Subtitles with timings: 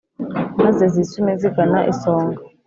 [0.63, 2.39] Maze zisume zigana isonga